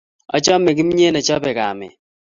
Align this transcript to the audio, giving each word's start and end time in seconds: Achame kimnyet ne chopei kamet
Achame 0.35 0.71
kimnyet 0.77 1.11
ne 1.13 1.21
chopei 1.27 1.55
kamet 1.57 1.93